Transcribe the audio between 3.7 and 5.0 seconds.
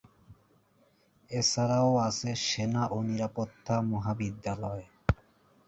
মহাবিদ্যালয়।